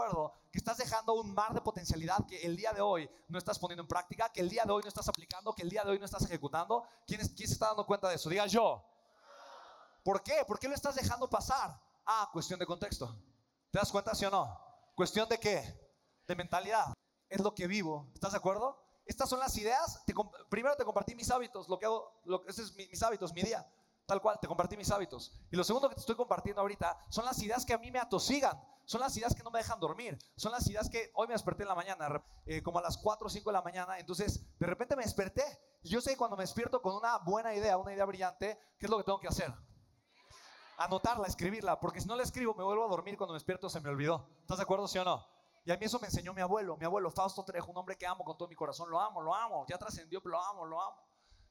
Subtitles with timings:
[0.00, 3.58] acuerdo que estás dejando un mar de potencialidad que el día de hoy no estás
[3.58, 5.90] poniendo en práctica, que el día de hoy no estás aplicando, que el día de
[5.90, 6.84] hoy no estás ejecutando?
[7.06, 8.30] ¿Quién, quién se está dando cuenta de eso?
[8.30, 8.82] Diga yo.
[10.02, 10.44] ¿Por qué?
[10.46, 11.78] ¿Por qué lo estás dejando pasar?
[12.06, 13.14] Ah, cuestión de contexto.
[13.70, 14.58] ¿Te das cuenta, sí o no?
[14.96, 15.62] ¿Cuestión de qué?
[16.26, 16.92] De mentalidad.
[17.28, 18.10] Es lo que vivo.
[18.14, 18.82] ¿Estás de acuerdo?
[19.04, 20.02] Estas son las ideas.
[20.48, 23.70] primero te compartí mis hábitos, lo que hago, lo, ese es mis hábitos, mi día.
[24.06, 25.32] Tal cual, te compartí mis hábitos.
[25.52, 28.00] Y lo segundo que te estoy compartiendo ahorita son las ideas que a mí me
[28.00, 28.60] atosigan.
[28.90, 30.18] Son las ideas que no me dejan dormir.
[30.34, 33.24] Son las ideas que hoy me desperté en la mañana, eh, como a las 4
[33.24, 34.00] o 5 de la mañana.
[34.00, 35.44] Entonces, de repente me desperté.
[35.84, 38.90] Yo sé que cuando me despierto con una buena idea, una idea brillante, ¿qué es
[38.90, 39.54] lo que tengo que hacer?
[40.76, 41.78] Anotarla, escribirla.
[41.78, 44.28] Porque si no la escribo, me vuelvo a dormir cuando me despierto, se me olvidó.
[44.40, 45.24] ¿Estás de acuerdo, sí o no?
[45.64, 46.76] Y a mí eso me enseñó mi abuelo.
[46.76, 48.90] Mi abuelo Fausto Trejo, un hombre que amo con todo mi corazón.
[48.90, 49.66] Lo amo, lo amo.
[49.68, 50.96] Ya trascendió, pero lo amo, lo amo.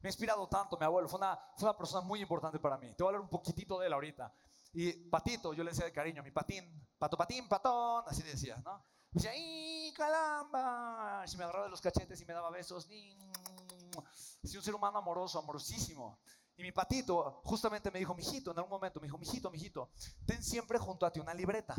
[0.00, 2.94] Me ha inspirado tanto mi abuelo, fue una, fue una persona muy importante para mí.
[2.94, 4.32] Te voy a hablar un poquitito de él ahorita.
[4.78, 8.84] Y Patito, yo le decía de cariño, mi patín, pato, patín, patón, así decía, ¿no?
[9.10, 11.24] Decía, ¡y calamba!
[11.26, 12.84] Y me agarraba de los cachetes y me daba besos.
[12.84, 16.18] Sí, un ser humano amoroso, amorosísimo.
[16.58, 19.90] Y mi patito justamente me dijo, mijito, en algún momento, me dijo, mijito, mijito,
[20.24, 21.74] ten siempre junto a ti una libreta.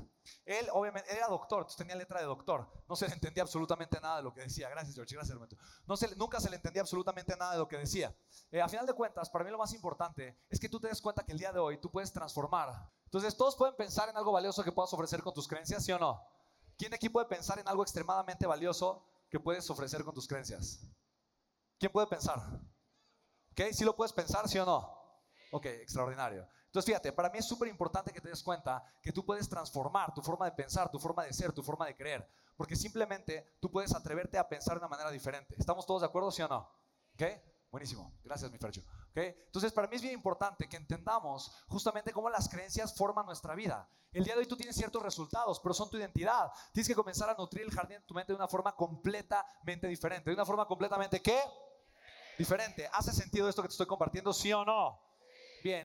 [0.45, 2.69] Él, obviamente, era doctor, tenía letra de doctor.
[2.87, 4.69] No se le entendía absolutamente nada de lo que decía.
[4.69, 5.57] Gracias, George, gracias, hermano.
[5.87, 8.15] No se, nunca se le entendía absolutamente nada de lo que decía.
[8.51, 11.01] Eh, a final de cuentas, para mí lo más importante es que tú te des
[11.01, 12.91] cuenta que el día de hoy tú puedes transformar.
[13.05, 15.97] Entonces, todos pueden pensar en algo valioso que puedas ofrecer con tus creencias, ¿sí o
[15.97, 16.21] no?
[16.77, 20.81] ¿Quién de aquí puede pensar en algo extremadamente valioso que puedes ofrecer con tus creencias?
[21.79, 22.39] ¿Quién puede pensar?
[23.57, 23.73] ¿Ok?
[23.73, 24.87] ¿Sí lo puedes pensar, sí o no?
[25.51, 26.47] Ok, extraordinario.
[26.65, 30.13] Entonces fíjate, para mí es súper importante que te des cuenta que tú puedes transformar
[30.13, 32.29] tu forma de pensar, tu forma de ser, tu forma de creer.
[32.55, 35.55] Porque simplemente tú puedes atreverte a pensar de una manera diferente.
[35.57, 36.69] ¿Estamos todos de acuerdo, sí o no?
[37.15, 37.23] ¿Ok?
[37.71, 38.13] Buenísimo.
[38.23, 38.81] Gracias, mi Fercho.
[39.09, 39.17] ¿Ok?
[39.17, 43.89] Entonces, para mí es bien importante que entendamos justamente cómo las creencias forman nuestra vida.
[44.11, 46.51] El día de hoy tú tienes ciertos resultados, pero son tu identidad.
[46.73, 50.29] Tienes que comenzar a nutrir el jardín de tu mente de una forma completamente diferente.
[50.29, 51.39] De una forma completamente, ¿qué?
[52.37, 52.89] Diferente.
[52.93, 54.33] ¿Hace sentido esto que te estoy compartiendo?
[54.33, 55.06] ¿Sí o no?